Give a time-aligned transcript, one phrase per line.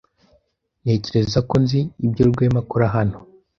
[0.83, 3.17] Ntekereza ko nzi ibyo Rwema akora hano.